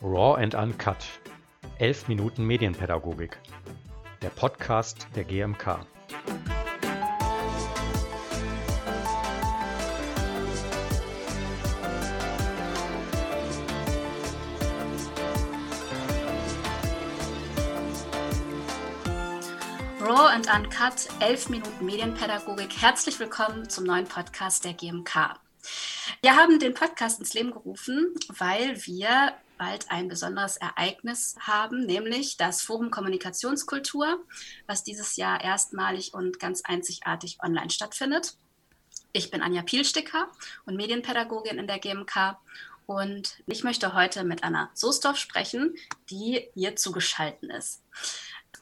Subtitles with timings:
[0.00, 1.04] Raw and Uncut.
[1.78, 3.38] 11 Minuten Medienpädagogik.
[4.20, 5.86] Der Podcast der GMK.
[20.00, 22.80] Raw and Uncut, 11 Minuten Medienpädagogik.
[22.80, 25.38] Herzlich willkommen zum neuen Podcast der GMK.
[26.22, 32.36] Wir haben den Podcast ins Leben gerufen, weil wir bald ein besonderes Ereignis haben, nämlich
[32.36, 34.24] das Forum Kommunikationskultur,
[34.66, 38.36] was dieses Jahr erstmalig und ganz einzigartig online stattfindet.
[39.12, 40.28] Ich bin Anja Pielsticker
[40.64, 42.36] und Medienpädagogin in der GMK
[42.86, 45.74] und ich möchte heute mit Anna Soesdorf sprechen,
[46.08, 47.82] die hier zugeschaltet ist.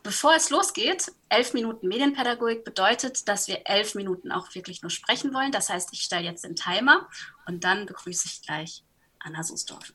[0.06, 5.34] Bevor es losgeht, elf Minuten Medienpädagogik bedeutet, dass wir elf Minuten auch wirklich nur sprechen
[5.34, 5.50] wollen.
[5.50, 7.08] Das heißt, ich stelle jetzt den Timer
[7.44, 8.84] und dann begrüße ich gleich
[9.18, 9.94] Anna Soesdorf.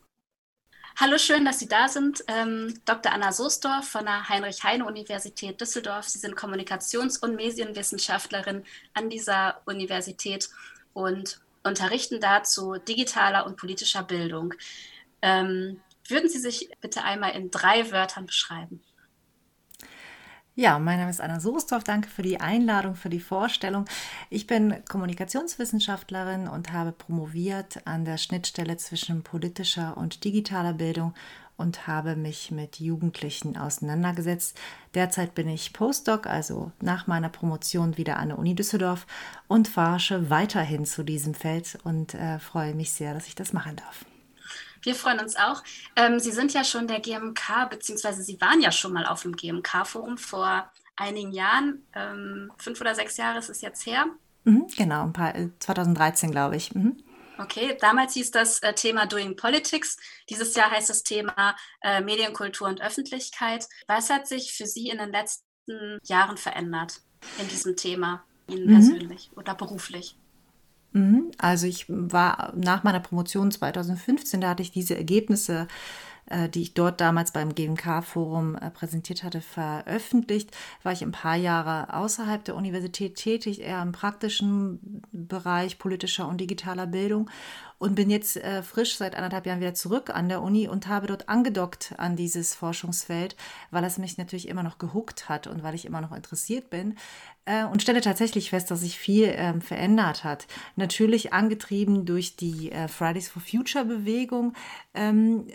[0.98, 2.26] Hallo, schön, dass Sie da sind.
[2.28, 3.14] Ähm, Dr.
[3.14, 6.10] Anna Soesdorf von der Heinrich-Heine-Universität Düsseldorf.
[6.10, 10.50] Sie sind Kommunikations- und Medienwissenschaftlerin an dieser Universität
[10.92, 14.56] und unterrichten dazu digitaler und politischer Bildung.
[15.22, 18.84] Ähm, würden Sie sich bitte einmal in drei Wörtern beschreiben?
[20.56, 21.86] Ja, mein Name ist Anna Soesdorf.
[21.86, 23.86] Danke für die Einladung, für die Vorstellung.
[24.30, 31.14] Ich bin Kommunikationswissenschaftlerin und habe promoviert an der Schnittstelle zwischen politischer und digitaler Bildung
[31.56, 34.60] und habe mich mit Jugendlichen auseinandergesetzt.
[34.94, 39.08] Derzeit bin ich Postdoc, also nach meiner Promotion wieder an der Uni Düsseldorf
[39.48, 43.78] und forsche weiterhin zu diesem Feld und äh, freue mich sehr, dass ich das machen
[43.78, 44.06] darf.
[44.82, 45.64] Wir freuen uns auch.
[45.96, 49.36] Ähm, Sie sind ja schon der GMK, beziehungsweise Sie waren ja schon mal auf dem
[49.36, 51.86] GMK-Forum vor einigen Jahren.
[51.94, 54.06] Ähm, fünf oder sechs Jahre ist es jetzt her.
[54.44, 56.74] Mhm, genau, ein paar, 2013 äh, glaube ich.
[56.74, 56.98] Mhm.
[57.38, 59.98] Okay, damals hieß das äh, Thema Doing Politics.
[60.30, 63.68] Dieses Jahr heißt das Thema äh, Medienkultur und Öffentlichkeit.
[63.88, 67.02] Was hat sich für Sie in den letzten Jahren verändert
[67.40, 68.74] in diesem Thema, Ihnen mhm.
[68.74, 70.16] persönlich oder beruflich?
[70.94, 71.32] Mhm.
[71.38, 75.68] Also ich war nach meiner Promotion 2015, da hatte ich diese Ergebnisse,
[76.50, 80.52] die ich dort damals beim GMK-Forum äh, präsentiert hatte, veröffentlicht.
[80.84, 86.40] War ich ein paar Jahre außerhalb der Universität tätig, eher im praktischen Bereich politischer und
[86.40, 87.30] digitaler Bildung
[87.82, 91.08] und bin jetzt äh, frisch seit anderthalb Jahren wieder zurück an der Uni und habe
[91.08, 93.36] dort angedockt an dieses Forschungsfeld,
[93.72, 96.96] weil es mich natürlich immer noch gehuckt hat und weil ich immer noch interessiert bin
[97.46, 100.46] äh, und stelle tatsächlich fest, dass sich viel ähm, verändert hat.
[100.76, 104.54] Natürlich angetrieben durch die äh, Fridays for Future Bewegung.
[104.94, 105.48] Ähm,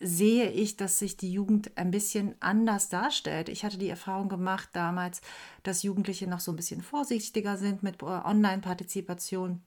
[0.00, 3.48] sehe ich, dass sich die Jugend ein bisschen anders darstellt.
[3.48, 5.20] Ich hatte die Erfahrung gemacht damals,
[5.62, 9.60] dass Jugendliche noch so ein bisschen vorsichtiger sind mit äh, Online-Partizipation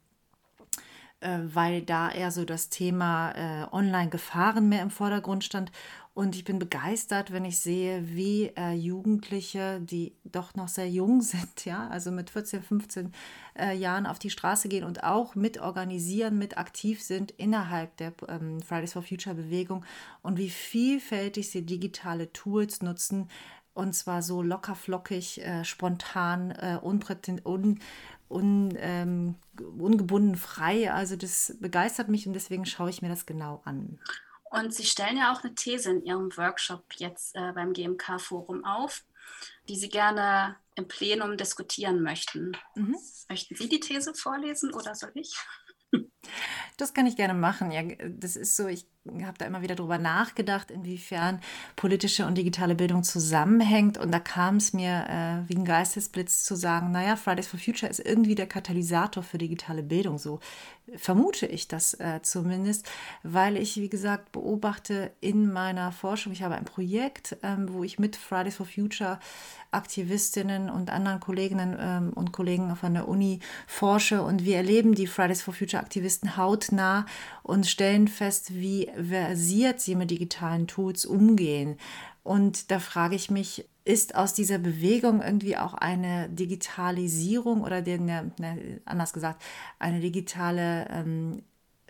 [1.20, 5.72] äh, weil da eher so das Thema äh, Online-Gefahren mehr im Vordergrund stand.
[6.16, 11.22] Und ich bin begeistert, wenn ich sehe, wie äh, Jugendliche, die doch noch sehr jung
[11.24, 13.12] sind, ja, also mit 14, 15
[13.58, 18.14] äh, Jahren auf die Straße gehen und auch mit organisieren, mit aktiv sind innerhalb der
[18.28, 19.86] ähm, Fridays for Future Bewegung
[20.22, 23.28] und wie vielfältig sie digitale Tools nutzen,
[23.74, 27.04] und zwar so locker flockig, äh, spontan, äh, un,
[28.30, 29.36] un, ähm,
[29.80, 30.92] ungebunden frei.
[30.92, 33.98] Also das begeistert mich und deswegen schaue ich mir das genau an.
[34.54, 39.04] Und Sie stellen ja auch eine These in Ihrem Workshop jetzt äh, beim GMK-Forum auf,
[39.68, 42.56] die Sie gerne im Plenum diskutieren möchten.
[42.76, 42.96] Mhm.
[43.30, 45.36] Möchten Sie die These vorlesen oder soll ich?
[46.78, 47.72] Das kann ich gerne machen.
[47.72, 48.88] Ja, das ist so, ich
[49.24, 51.40] habe da immer wieder drüber nachgedacht, inwiefern
[51.76, 54.00] politische und digitale Bildung zusammenhängt.
[54.00, 57.92] Und da kam es mir äh, wie ein Geistesblitz zu sagen, naja, Fridays for Future
[57.92, 60.18] ist irgendwie der Katalysator für digitale Bildung.
[60.18, 60.40] So
[60.96, 62.90] vermute ich das äh, zumindest,
[63.24, 68.00] weil ich, wie gesagt, beobachte in meiner Forschung, ich habe ein Projekt, ähm, wo ich
[68.00, 69.20] mit Fridays for Future
[69.72, 75.08] Aktivistinnen und anderen Kolleginnen ähm, und Kollegen von der Uni forsche und wir erleben die
[75.08, 77.06] Fridays for Future Aktivisten hautnah
[77.42, 81.78] und stellen fest, wie versiert sie mit digitalen Tools umgehen.
[82.24, 88.06] Und da frage ich mich, ist aus dieser Bewegung irgendwie auch eine Digitalisierung oder den,
[88.06, 88.32] ne,
[88.86, 89.44] anders gesagt,
[89.78, 91.44] eine digitale ähm,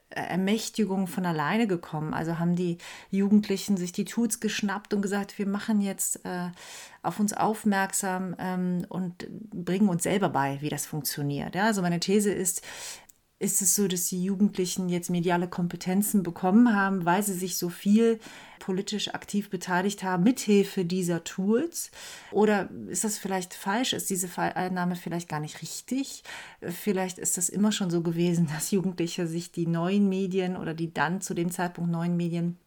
[0.10, 2.16] Ermächtigung von alleine gekommen?
[2.16, 2.80] Also haben die
[3.12, 6.50] Jugendlichen sich die Tools geschnappt und gesagt, wir machen jetzt äh,
[7.04, 11.54] auf uns aufmerksam ähm, und bringen uns selber bei, wie das funktioniert.
[11.54, 11.66] Ja?
[11.66, 12.64] Also meine These ist,
[13.44, 17.70] ist es so, dass die Jugendlichen jetzt mediale Kompetenzen bekommen haben, weil sie sich so
[17.70, 18.20] viel
[18.60, 21.92] politisch aktiv beteiligt haben, mithilfe dieser Tools?
[22.32, 23.92] Oder ist das vielleicht falsch?
[23.92, 26.24] Ist diese Annahme vielleicht gar nicht richtig?
[26.62, 30.94] Vielleicht ist das immer schon so gewesen, dass Jugendliche sich die neuen Medien oder die
[30.94, 32.58] dann zu dem Zeitpunkt neuen Medien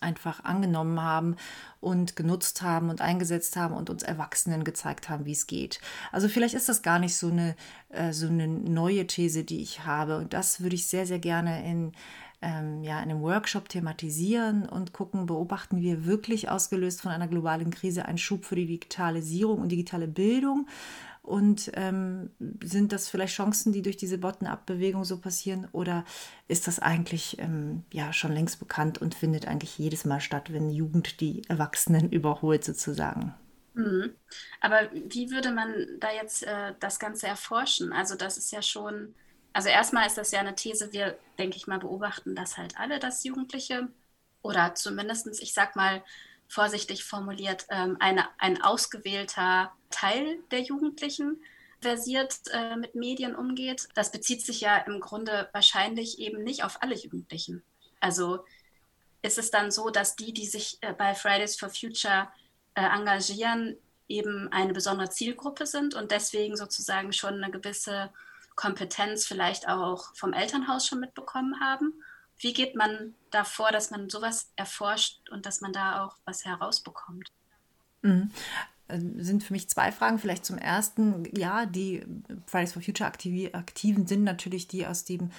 [0.00, 1.36] einfach angenommen haben
[1.80, 5.80] und genutzt haben und eingesetzt haben und uns Erwachsenen gezeigt haben, wie es geht.
[6.12, 7.54] Also vielleicht ist das gar nicht so eine,
[7.90, 10.18] äh, so eine neue These, die ich habe.
[10.18, 11.92] Und das würde ich sehr, sehr gerne in
[12.42, 17.70] ähm, ja, in einem Workshop thematisieren und gucken, beobachten wir wirklich ausgelöst von einer globalen
[17.70, 20.66] Krise einen Schub für die Digitalisierung und digitale Bildung
[21.22, 22.30] und ähm,
[22.62, 25.68] sind das vielleicht Chancen, die durch diese Bottom-up-Bewegung so passieren?
[25.72, 26.04] Oder
[26.48, 30.70] ist das eigentlich ähm, ja schon längst bekannt und findet eigentlich jedes Mal statt, wenn
[30.70, 33.34] Jugend die Erwachsenen überholt sozusagen?
[33.74, 34.16] Mhm.
[34.60, 37.92] Aber wie würde man da jetzt äh, das Ganze erforschen?
[37.92, 39.14] Also das ist ja schon,
[39.52, 42.98] also erstmal ist das ja eine These, wir, denke ich mal, beobachten das halt alle,
[42.98, 43.88] dass Jugendliche
[44.42, 46.02] oder zumindest, ich sag mal,
[46.50, 51.40] vorsichtig formuliert, ähm, eine, ein ausgewählter Teil der Jugendlichen
[51.80, 53.88] versiert äh, mit Medien umgeht.
[53.94, 57.62] Das bezieht sich ja im Grunde wahrscheinlich eben nicht auf alle Jugendlichen.
[58.00, 58.44] Also
[59.22, 62.28] ist es dann so, dass die, die sich äh, bei Fridays for Future
[62.74, 63.76] äh, engagieren,
[64.08, 68.10] eben eine besondere Zielgruppe sind und deswegen sozusagen schon eine gewisse
[68.56, 72.02] Kompetenz vielleicht auch vom Elternhaus schon mitbekommen haben?
[72.40, 77.30] Wie geht man davor, dass man sowas erforscht und dass man da auch was herausbekommt?
[78.92, 79.20] Mhm.
[79.20, 80.18] Äh, sind für mich zwei Fragen.
[80.18, 82.02] Vielleicht zum ersten, ja, die
[82.46, 83.08] Fridays for Future
[83.52, 85.30] Aktiven sind natürlich die aus dem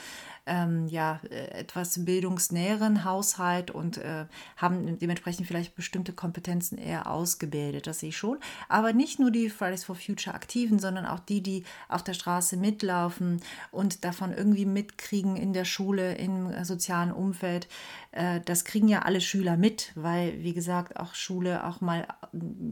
[0.45, 4.25] ähm, ja, äh, etwas bildungsnäheren Haushalt und äh,
[4.57, 8.39] haben dementsprechend vielleicht bestimmte Kompetenzen eher ausgebildet, das sehe ich schon.
[8.67, 12.57] Aber nicht nur die Fridays for Future Aktiven, sondern auch die, die auf der Straße
[12.57, 17.67] mitlaufen und davon irgendwie mitkriegen in der Schule, im sozialen Umfeld.
[18.11, 22.07] Äh, das kriegen ja alle Schüler mit, weil, wie gesagt, auch Schule auch mal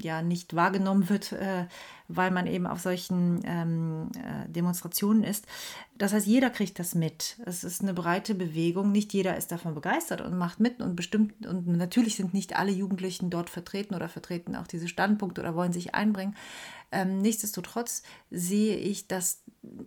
[0.01, 1.31] ja nicht wahrgenommen wird.
[1.33, 1.65] Äh,
[2.09, 5.45] weil man eben auf solchen ähm, äh, Demonstrationen ist.
[5.95, 7.37] Das heißt, jeder kriegt das mit.
[7.45, 8.91] Es ist eine breite Bewegung.
[8.91, 11.45] Nicht jeder ist davon begeistert und macht mit und bestimmt.
[11.45, 15.71] Und natürlich sind nicht alle Jugendlichen dort vertreten oder vertreten auch diese Standpunkte oder wollen
[15.71, 16.35] sich einbringen.
[16.91, 18.01] Ähm, nichtsdestotrotz
[18.31, 19.43] sehe ich, dass,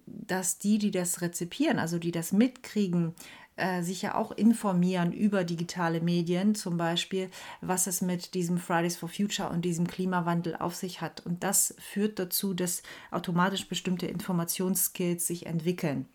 [0.06, 3.16] dass die, die das rezipieren, also die das mitkriegen,
[3.56, 8.96] äh, sich ja auch informieren über digitale Medien, zum Beispiel, was es mit diesem Fridays
[8.96, 11.20] for Future und diesem Klimawandel auf sich hat.
[11.26, 16.06] Und das führt dazu, dass automatisch bestimmte Informationsskills sich entwickeln.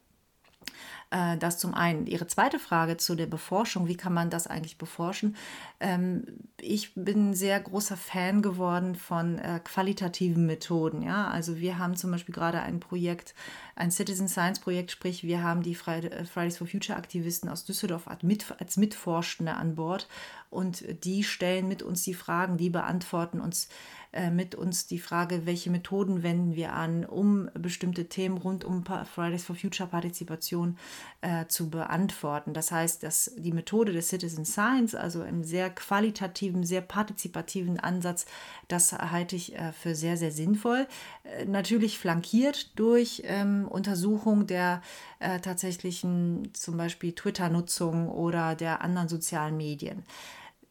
[1.09, 2.05] Äh, das zum einen.
[2.05, 5.35] Ihre zweite Frage zu der Beforschung, wie kann man das eigentlich beforschen?
[5.79, 6.25] Ähm,
[6.59, 11.01] ich bin sehr großer Fan geworden von äh, qualitativen Methoden.
[11.01, 11.29] Ja?
[11.29, 13.35] Also wir haben zum Beispiel gerade ein Projekt,
[13.75, 18.07] ein Citizen Science Projekt, sprich wir haben die äh, Fridays for Future Aktivisten aus Düsseldorf
[18.07, 20.07] als Mitforschende an Bord
[20.49, 23.67] und die stellen mit uns die Fragen, die beantworten uns
[24.13, 28.85] äh, mit uns die Frage, welche Methoden wenden wir an, um bestimmte Themen rund um
[28.85, 30.77] Fridays for Future Partizipation
[31.21, 32.53] äh, zu beantworten.
[32.53, 38.25] Das heißt, dass die Methode des Citizen Science, also im sehr qualitativen, sehr partizipativen Ansatz,
[38.69, 40.87] das halte ich äh, für sehr, sehr sinnvoll.
[41.23, 44.81] Äh, natürlich flankiert durch ähm, Untersuchung der
[45.19, 50.03] äh, tatsächlichen zum Beispiel Twitter-Nutzung oder der anderen sozialen Medien.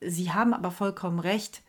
[0.01, 1.63] Sie haben aber vollkommen recht,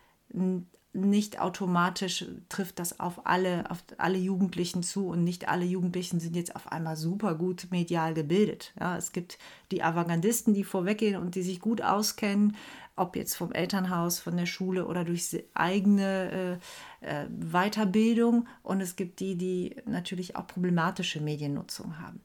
[0.98, 6.36] nicht automatisch trifft das auf alle, auf alle Jugendlichen zu und nicht alle Jugendlichen sind
[6.36, 8.74] jetzt auf einmal super gut medial gebildet.
[8.80, 9.38] Ja, es gibt
[9.72, 12.56] die Avantgardisten, die vorweggehen und die sich gut auskennen,
[12.96, 16.60] ob jetzt vom Elternhaus, von der Schule oder durch eigene
[17.02, 18.48] äh, äh, Weiterbildung.
[18.64, 22.22] Und es gibt die, die natürlich auch problematische Mediennutzung haben.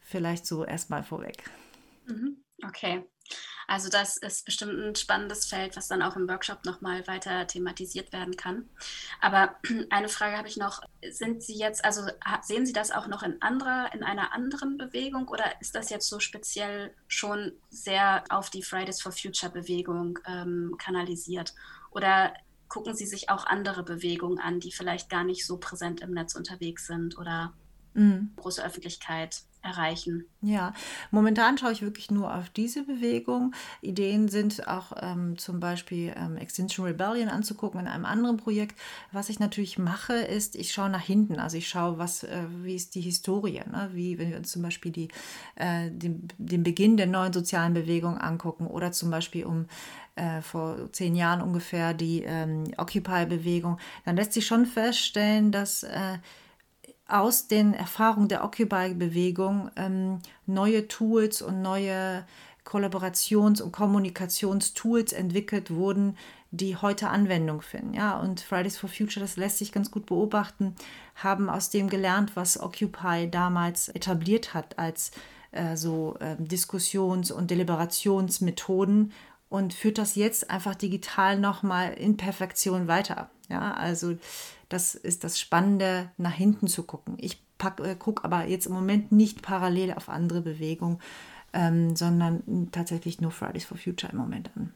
[0.00, 1.50] Vielleicht so erstmal vorweg.
[2.06, 2.38] Mhm.
[2.66, 3.04] Okay.
[3.68, 8.12] Also das ist bestimmt ein spannendes Feld, was dann auch im Workshop nochmal weiter thematisiert
[8.12, 8.68] werden kann.
[9.20, 9.56] Aber
[9.90, 10.82] eine Frage habe ich noch.
[11.10, 12.02] Sind Sie jetzt, also
[12.42, 16.08] sehen Sie das auch noch in anderer, in einer anderen Bewegung oder ist das jetzt
[16.08, 21.54] so speziell schon sehr auf die Fridays for Future Bewegung ähm, kanalisiert?
[21.90, 22.34] Oder
[22.68, 26.34] gucken Sie sich auch andere Bewegungen an, die vielleicht gar nicht so präsent im Netz
[26.34, 27.52] unterwegs sind oder
[27.94, 28.32] mhm.
[28.36, 30.24] große Öffentlichkeit erreichen.
[30.42, 30.72] Ja,
[31.10, 33.54] momentan schaue ich wirklich nur auf diese Bewegung.
[33.82, 38.78] Ideen sind auch ähm, zum Beispiel ähm, Extinction Rebellion anzugucken in einem anderen Projekt.
[39.12, 41.40] Was ich natürlich mache, ist, ich schaue nach hinten.
[41.40, 43.62] Also ich schaue, was, äh, wie ist die Historie.
[43.70, 43.90] Ne?
[43.92, 45.08] Wie, wenn wir uns zum Beispiel die,
[45.56, 49.66] äh, den, den Beginn der neuen sozialen Bewegung angucken oder zum Beispiel um
[50.14, 56.18] äh, vor zehn Jahren ungefähr die ähm, Occupy-Bewegung, dann lässt sich schon feststellen, dass äh,
[57.08, 62.24] aus den Erfahrungen der Occupy-Bewegung ähm, neue Tools und neue
[62.64, 66.16] Kollaborations- und Kommunikationstools entwickelt wurden,
[66.50, 67.94] die heute Anwendung finden.
[67.94, 70.74] Ja, und Fridays for Future, das lässt sich ganz gut beobachten,
[71.14, 75.12] haben aus dem gelernt, was Occupy damals etabliert hat als
[75.52, 79.12] äh, so äh, Diskussions- und Deliberationsmethoden
[79.48, 83.30] und führt das jetzt einfach digital nochmal in Perfektion weiter.
[83.48, 84.16] Ja, also
[84.68, 87.16] das ist das Spannende, nach hinten zu gucken.
[87.18, 87.42] Ich
[87.82, 91.00] äh, gucke aber jetzt im Moment nicht parallel auf andere Bewegungen,
[91.52, 94.74] ähm, sondern tatsächlich nur Fridays for Future im Moment an.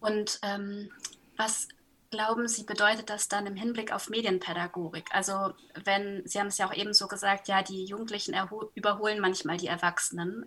[0.00, 0.90] Und ähm,
[1.36, 1.68] was
[2.10, 5.06] glauben Sie, bedeutet das dann im Hinblick auf Medienpädagogik?
[5.12, 5.52] Also
[5.84, 8.34] wenn, Sie haben es ja auch eben so gesagt, ja, die Jugendlichen
[8.74, 10.44] überholen manchmal die Erwachsenen.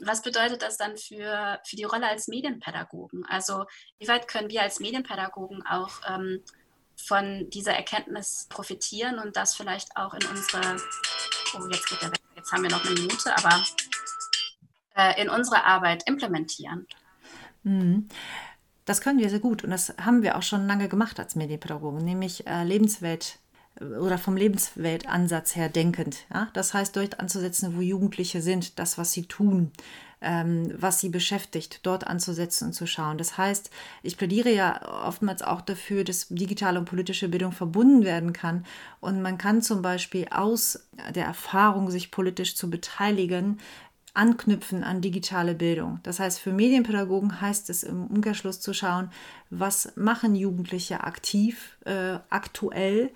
[0.00, 3.24] Was bedeutet das dann für, für die Rolle als Medienpädagogen?
[3.26, 3.64] Also
[3.98, 6.42] wie weit können wir als Medienpädagogen auch ähm,
[6.96, 10.76] von dieser Erkenntnis profitieren und das vielleicht auch in unsere,
[11.54, 13.64] oh, jetzt geht der weg, jetzt haben wir noch eine Minute, aber
[14.96, 16.86] äh, in unsere Arbeit implementieren?
[17.62, 18.08] Mhm.
[18.84, 22.04] Das können wir sehr gut und das haben wir auch schon lange gemacht als Medienpädagogen,
[22.04, 23.40] nämlich äh, Lebenswelt
[23.80, 26.26] oder vom Lebensweltansatz her denkend.
[26.32, 26.48] Ja?
[26.54, 29.70] Das heißt, dort anzusetzen, wo Jugendliche sind, das, was sie tun,
[30.22, 33.18] ähm, was sie beschäftigt, dort anzusetzen und zu schauen.
[33.18, 33.70] Das heißt,
[34.02, 38.64] ich plädiere ja oftmals auch dafür, dass digitale und politische Bildung verbunden werden kann.
[39.00, 43.58] Und man kann zum Beispiel aus der Erfahrung, sich politisch zu beteiligen,
[44.16, 46.00] anknüpfen an digitale Bildung.
[46.02, 49.10] Das heißt, für Medienpädagogen heißt es im Umkehrschluss zu schauen,
[49.50, 53.10] was machen Jugendliche aktiv, äh, aktuell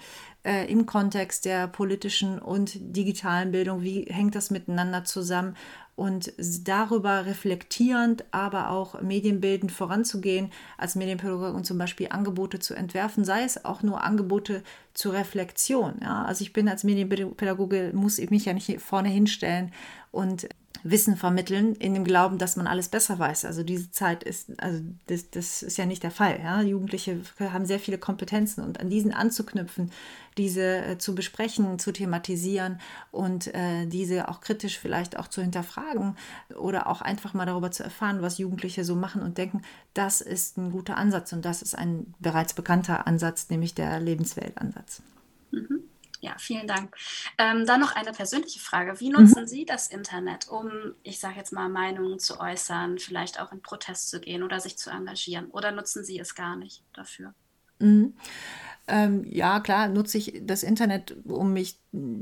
[0.44, 5.56] äh, im Kontext der politischen und digitalen Bildung, wie hängt das miteinander zusammen
[6.00, 6.32] und
[6.66, 13.42] darüber reflektierend, aber auch medienbildend voranzugehen, als Medienpädagoge und zum Beispiel Angebote zu entwerfen, sei
[13.42, 14.62] es auch nur Angebote
[14.94, 15.96] zur Reflexion.
[16.00, 16.24] Ja?
[16.24, 19.72] Also ich bin als Medienpädagoge, muss ich mich ja nicht vorne hinstellen
[20.10, 20.48] und
[20.82, 23.44] Wissen vermitteln, in dem Glauben, dass man alles besser weiß.
[23.44, 26.40] Also diese Zeit ist, also das, das ist ja nicht der Fall.
[26.42, 26.62] Ja?
[26.62, 29.92] Jugendliche haben sehr viele Kompetenzen und an diesen anzuknüpfen,
[30.38, 36.16] diese äh, zu besprechen, zu thematisieren und äh, diese auch kritisch vielleicht auch zu hinterfragen
[36.56, 39.62] oder auch einfach mal darüber zu erfahren, was Jugendliche so machen und denken,
[39.92, 45.02] das ist ein guter Ansatz und das ist ein bereits bekannter Ansatz, nämlich der Lebensweltansatz.
[45.50, 45.89] Mhm.
[46.20, 46.94] Ja, vielen Dank.
[47.38, 49.00] Ähm, dann noch eine persönliche Frage.
[49.00, 49.46] Wie nutzen mhm.
[49.46, 50.70] Sie das Internet, um,
[51.02, 54.76] ich sage jetzt mal, Meinungen zu äußern, vielleicht auch in Protest zu gehen oder sich
[54.76, 55.46] zu engagieren?
[55.46, 57.34] Oder nutzen Sie es gar nicht dafür?
[57.78, 58.14] Mhm.
[58.86, 61.78] Ähm, ja, klar, nutze ich das Internet, um mich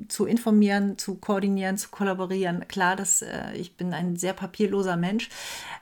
[0.09, 2.67] zu informieren, zu koordinieren, zu kollaborieren.
[2.69, 5.29] Klar, dass äh, ich bin ein sehr papierloser Mensch,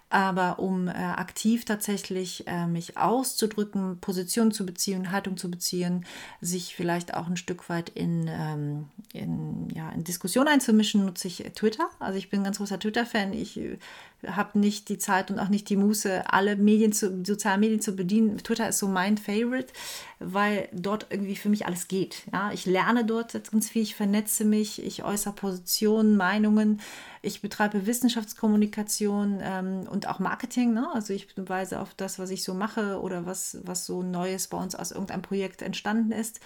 [0.09, 6.07] aber um äh, aktiv tatsächlich äh, mich auszudrücken, Positionen zu beziehen, Haltung zu beziehen,
[6.41, 11.39] sich vielleicht auch ein Stück weit in, ähm, in, ja, in Diskussion einzumischen, nutze ich
[11.55, 11.89] Twitter.
[11.99, 13.33] Also ich bin ein ganz großer Twitter-Fan.
[13.33, 13.79] Ich äh,
[14.27, 17.97] habe nicht die Zeit und auch nicht die Muße, alle Medien zu, sozialen Medien zu
[17.97, 18.39] bedienen.
[18.39, 19.73] Twitter ist so mein Favorite,
[20.21, 22.23] weil dort irgendwie für mich alles geht.
[22.33, 22.53] Ja?
[22.53, 26.81] Ich lerne dort ganz viel, ich vernetze mich, ich äußere Positionen, Meinungen.
[27.23, 30.73] Ich betreibe Wissenschaftskommunikation ähm, und auch Marketing.
[30.73, 30.89] Ne?
[30.93, 34.59] Also ich weise auf das, was ich so mache oder was, was so Neues bei
[34.59, 36.41] uns aus irgendeinem Projekt entstanden ist.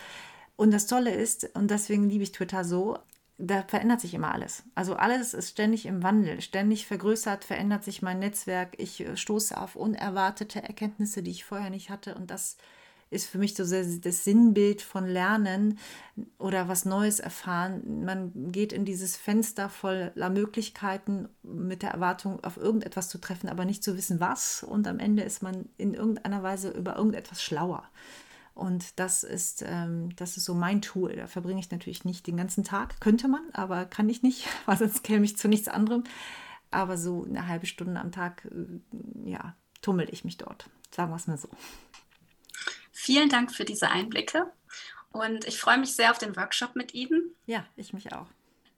[0.57, 2.99] Und das Tolle ist, und deswegen liebe ich Twitter so,
[3.41, 4.63] da verändert sich immer alles.
[4.75, 8.75] Also alles ist ständig im Wandel, ständig vergrößert, verändert sich mein Netzwerk.
[8.79, 12.15] Ich äh, stoße auf unerwartete Erkenntnisse, die ich vorher nicht hatte.
[12.15, 12.59] Und das
[13.11, 15.79] ist für mich so das Sinnbild von Lernen
[16.39, 18.05] oder was Neues erfahren.
[18.05, 23.65] Man geht in dieses Fenster voller Möglichkeiten mit der Erwartung, auf irgendetwas zu treffen, aber
[23.65, 24.63] nicht zu wissen, was.
[24.63, 27.83] Und am Ende ist man in irgendeiner Weise über irgendetwas schlauer.
[28.55, 31.17] Und das ist, ähm, das ist so mein Tool.
[31.17, 33.01] Da verbringe ich natürlich nicht den ganzen Tag.
[33.01, 36.05] Könnte man, aber kann ich nicht, weil sonst käme ich zu nichts anderem.
[36.71, 40.71] Aber so eine halbe Stunde am Tag, äh, ja, tummel ich mich dort.
[40.95, 41.49] Sagen wir es mal so.
[43.11, 44.53] Vielen Dank für diese Einblicke
[45.11, 47.35] und ich freue mich sehr auf den Workshop mit Ihnen.
[47.45, 48.29] Ja, ich mich auch.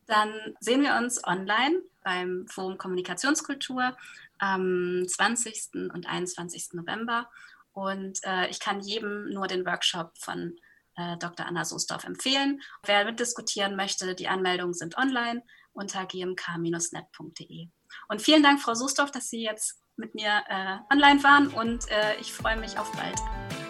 [0.07, 3.95] Dann sehen wir uns online beim Forum Kommunikationskultur
[4.39, 5.93] am 20.
[5.93, 6.69] und 21.
[6.73, 7.29] November.
[7.75, 10.57] Und äh, ich kann jedem nur den Workshop von
[10.97, 11.45] äh, Dr.
[11.45, 12.63] Anna Soesdorf empfehlen.
[12.87, 15.43] Wer mitdiskutieren möchte, die Anmeldungen sind online
[15.75, 17.69] unter gmk-net.de.
[18.09, 22.17] Und vielen Dank, Frau Soesdorf, dass Sie jetzt mit mir äh, online waren und äh,
[22.19, 23.21] ich freue mich auf bald.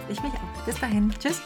[0.09, 0.52] Ich mich auch.
[0.67, 1.13] Bis dahin.
[1.19, 1.41] Tschüss.